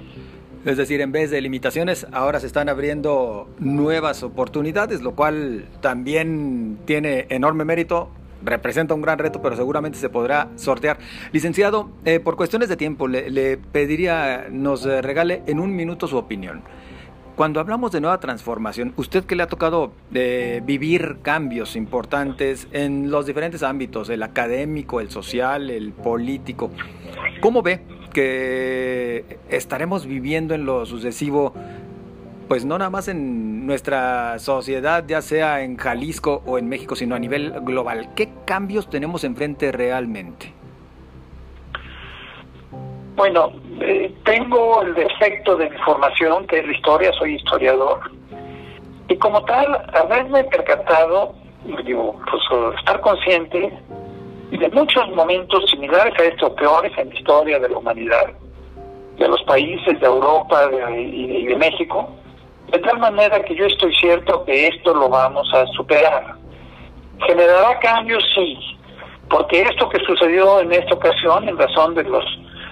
Es 0.66 0.78
decir, 0.78 1.02
en 1.02 1.12
vez 1.12 1.30
de 1.30 1.42
limitaciones, 1.42 2.08
ahora 2.13 2.40
se 2.40 2.48
están 2.48 2.70
abriendo 2.70 3.50
nuevas 3.60 4.24
oportunidades, 4.24 5.02
lo 5.02 5.13
cual 5.13 5.66
también 5.82 6.80
tiene 6.86 7.28
enorme 7.30 7.66
mérito, 7.66 8.10
representa 8.43 8.93
un 8.93 9.01
gran 9.01 9.19
reto, 9.19 9.41
pero 9.41 9.55
seguramente 9.55 9.97
se 9.97 10.09
podrá 10.09 10.50
sortear. 10.55 10.97
Licenciado, 11.31 11.89
eh, 12.05 12.19
por 12.19 12.35
cuestiones 12.35 12.69
de 12.69 12.77
tiempo, 12.77 13.07
le, 13.07 13.57
pediría 13.57 14.47
nos 14.50 14.83
regale 14.83 15.43
en 15.47 15.59
un 15.59 15.75
minuto 15.75 16.07
su 16.07 16.17
opinión. 16.17 16.63
Cuando 17.35 17.59
hablamos 17.59 17.91
de 17.91 18.00
nueva 18.00 18.19
transformación, 18.19 18.93
usted 18.95 19.23
que 19.23 19.35
le 19.35 19.41
ha 19.41 19.47
tocado 19.47 19.91
eh, 20.13 20.62
vivir 20.63 21.17
cambios 21.23 21.75
importantes 21.75 22.67
en 22.71 23.09
los 23.09 23.25
diferentes 23.25 23.63
ámbitos, 23.63 24.09
el 24.09 24.21
académico, 24.21 25.01
el 25.01 25.09
social, 25.09 25.71
el 25.71 25.93
político, 25.93 26.69
¿cómo 27.41 27.63
ve 27.63 27.81
que 28.13 29.39
estaremos 29.50 30.05
viviendo 30.05 30.53
en 30.53 30.65
lo 30.65 30.85
sucesivo, 30.85 31.53
pues 32.47 32.65
no 32.65 32.77
nada 32.77 32.89
más 32.89 33.07
en 33.07 33.65
nuestra 33.65 34.38
sociedad, 34.39 35.03
ya 35.07 35.21
sea 35.21 35.62
en 35.62 35.77
Jalisco 35.77 36.43
o 36.45 36.57
en 36.57 36.67
México, 36.67 36.95
sino 36.95 37.15
a 37.15 37.19
nivel 37.19 37.51
global. 37.62 38.09
¿Qué 38.15 38.29
cambios 38.45 38.89
tenemos 38.89 39.23
enfrente 39.23 39.71
realmente? 39.71 40.53
Bueno, 43.15 43.53
eh, 43.79 44.13
tengo 44.25 44.81
el 44.81 44.95
defecto 44.95 45.55
de 45.55 45.67
información, 45.67 46.47
que 46.47 46.59
es 46.59 46.65
la 46.65 46.73
historia, 46.73 47.12
soy 47.13 47.35
historiador. 47.35 48.00
Y 49.07 49.15
como 49.17 49.43
tal, 49.45 49.85
haberme 49.93 50.43
percatado, 50.45 51.35
digo, 51.85 52.19
pues 52.29 52.75
estar 52.79 53.00
consciente 53.01 53.71
de 54.51 54.69
muchos 54.69 55.09
momentos 55.15 55.69
similares 55.69 56.13
a 56.19 56.23
estos, 56.23 56.51
peores 56.53 56.91
en 56.97 57.09
la 57.09 57.15
historia 57.15 57.59
de 57.59 57.69
la 57.69 57.77
humanidad, 57.77 58.33
de 59.17 59.27
los 59.27 59.41
países 59.43 60.00
de 60.00 60.05
Europa 60.05 60.69
y 60.95 61.45
de 61.45 61.55
México, 61.55 62.09
de 62.72 62.79
tal 62.79 63.00
manera 63.00 63.43
que 63.43 63.55
yo 63.55 63.65
estoy 63.65 63.93
cierto 63.96 64.43
que 64.46 64.67
esto 64.67 64.93
lo 64.93 65.10
vamos 65.10 65.48
a 65.53 65.65
superar. 65.67 66.36
¿Generará 67.27 67.79
cambios? 67.79 68.24
Sí, 68.36 68.58
porque 69.29 69.62
esto 69.62 69.89
que 69.89 70.00
sucedió 70.05 70.60
en 70.60 70.72
esta 70.74 70.96
ocasión, 70.96 71.48
en 71.48 71.58
razón 71.58 71.96
de 71.96 72.03
los 72.03 72.24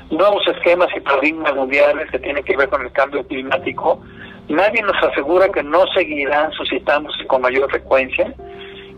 nuevos 0.10 0.46
esquemas 0.48 0.90
y 0.96 1.00
paradigmas 1.00 1.56
mundiales 1.56 2.10
que 2.12 2.20
tienen 2.20 2.44
que 2.44 2.58
ver 2.58 2.70
con 2.70 2.82
el 2.82 2.92
cambio 2.92 3.26
climático, 3.28 4.02
nadie 4.50 4.82
nos 4.82 4.98
asegura 5.04 5.50
que 5.50 5.64
no 5.64 5.86
seguirán 5.96 6.52
suscitándose 6.54 7.26
con 7.28 7.42
mayor 7.42 7.70
frecuencia, 7.70 8.34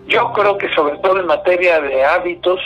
yo 0.07 0.31
creo 0.33 0.57
que 0.57 0.71
sobre 0.73 0.97
todo 0.97 1.19
en 1.19 1.27
materia 1.27 1.79
de 1.79 2.03
hábitos 2.03 2.59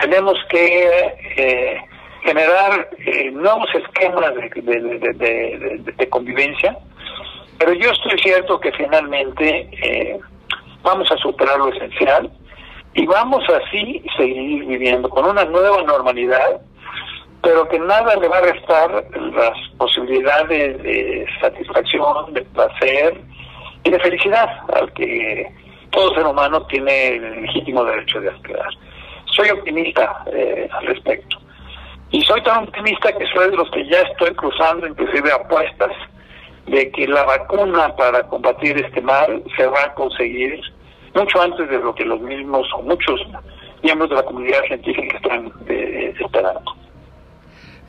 tenemos 0.00 0.38
que 0.48 1.12
eh, 1.36 1.80
generar 2.22 2.88
eh, 2.98 3.30
nuevos 3.32 3.68
esquemas 3.74 4.32
de, 4.34 6.08
convivencia, 6.08 6.76
pero 7.64 7.74
yo 7.74 7.90
estoy 7.92 8.18
cierto 8.18 8.58
que 8.58 8.72
finalmente 8.72 9.68
eh, 9.84 10.18
vamos 10.82 11.08
a 11.12 11.16
superar 11.18 11.58
lo 11.58 11.68
esencial 11.68 12.28
y 12.94 13.06
vamos 13.06 13.44
así 13.48 14.02
seguir 14.16 14.64
viviendo 14.66 15.08
con 15.08 15.26
una 15.26 15.44
nueva 15.44 15.80
normalidad, 15.82 16.60
pero 17.40 17.68
que 17.68 17.78
nada 17.78 18.16
le 18.16 18.26
va 18.26 18.38
a 18.38 18.52
restar 18.52 19.04
las 19.14 19.56
posibilidades 19.78 20.82
de 20.82 21.24
satisfacción, 21.40 22.34
de 22.34 22.42
placer 22.42 23.20
y 23.84 23.90
de 23.90 24.00
felicidad 24.00 24.48
al 24.74 24.92
que 24.94 25.46
todo 25.90 26.12
ser 26.16 26.26
humano 26.26 26.66
tiene 26.66 27.14
el 27.14 27.42
legítimo 27.42 27.84
derecho 27.84 28.20
de 28.20 28.30
aspirar. 28.30 28.70
Soy 29.26 29.50
optimista 29.50 30.24
eh, 30.32 30.68
al 30.72 30.86
respecto. 30.86 31.38
Y 32.10 32.22
soy 32.22 32.42
tan 32.42 32.64
optimista 32.64 33.16
que 33.16 33.26
soy 33.28 33.50
de 33.50 33.56
los 33.56 33.70
que 33.70 33.86
ya 33.86 34.00
estoy 34.00 34.34
cruzando 34.34 34.88
inclusive 34.88 35.30
apuestas 35.30 35.92
de 36.66 36.90
que 36.90 37.06
la 37.06 37.24
vacuna 37.24 37.94
para 37.96 38.22
combatir 38.28 38.76
este 38.78 39.00
mal 39.00 39.42
se 39.56 39.66
va 39.66 39.84
a 39.84 39.94
conseguir 39.94 40.60
mucho 41.14 41.42
antes 41.42 41.68
de 41.68 41.78
lo 41.78 41.94
que 41.94 42.04
los 42.04 42.20
mismos 42.20 42.66
o 42.74 42.82
muchos 42.82 43.20
miembros 43.82 44.10
de 44.10 44.16
la 44.16 44.22
comunidad 44.22 44.62
científica 44.64 45.16
están 45.16 45.52
eh, 45.68 46.14
esperando 46.18 46.72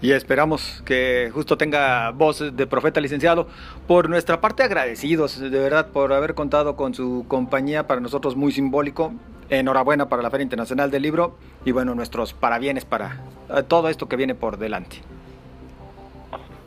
y 0.03 0.12
esperamos 0.12 0.83
que 0.86 1.31
justo 1.33 1.57
tenga 1.57 2.12
voz 2.12 2.43
de 2.55 2.67
profeta 2.67 2.99
licenciado. 2.99 3.47
Por 3.88 4.09
nuestra 4.09 4.41
parte 4.41 4.62
agradecidos 4.62 5.39
de 5.39 5.49
verdad 5.49 5.88
por 5.88 6.12
haber 6.12 6.33
contado 6.33 6.75
con 6.75 6.93
su 6.93 7.23
compañía, 7.29 7.88
para 7.88 8.01
nosotros 8.01 8.36
muy 8.36 8.51
simbólico. 8.51 9.13
Enhorabuena 9.49 10.09
para 10.09 10.21
la 10.21 10.29
Feria 10.29 10.43
Internacional 10.43 10.91
del 10.91 11.03
Libro 11.03 11.38
y 11.63 11.71
bueno, 11.71 11.95
nuestros 11.95 12.33
parabienes 12.33 12.83
para 12.83 13.23
eh, 13.49 13.63
todo 13.65 13.88
esto 13.88 14.09
que 14.09 14.17
viene 14.17 14.36
por 14.36 14.57
delante. 14.57 14.97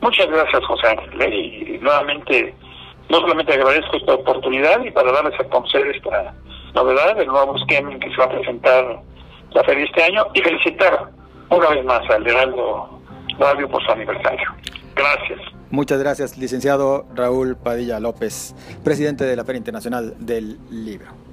Muchas 0.07 0.27
gracias, 0.27 0.63
José 0.65 0.95
Y 1.19 1.79
nuevamente, 1.79 2.55
no 3.09 3.19
solamente 3.19 3.53
agradezco 3.53 3.97
esta 3.97 4.13
oportunidad 4.13 4.81
y 4.85 4.91
para 4.91 5.11
darles 5.11 5.37
a 5.37 5.43
conocer 5.49 5.85
esta 5.87 6.33
novedad, 6.73 7.19
el 7.19 7.27
nuevo 7.27 7.57
esquema 7.57 7.99
que 7.99 8.09
se 8.11 8.15
va 8.15 8.23
a 8.23 8.29
presentar 8.29 9.01
la 9.51 9.63
feria 9.65 9.83
este 9.83 10.03
año 10.03 10.25
y 10.33 10.39
felicitar 10.39 11.09
una 11.49 11.69
vez 11.71 11.83
más 11.83 12.09
al 12.09 12.25
Heraldo 12.25 13.01
Radio 13.37 13.67
por 13.67 13.83
su 13.83 13.91
aniversario. 13.91 14.49
Gracias. 14.95 15.41
Muchas 15.71 15.99
gracias, 15.99 16.37
licenciado 16.37 17.05
Raúl 17.13 17.57
Padilla 17.57 17.99
López, 17.99 18.55
presidente 18.85 19.25
de 19.25 19.35
la 19.35 19.43
Feria 19.43 19.57
Internacional 19.57 20.15
del 20.25 20.57
Libro. 20.71 21.26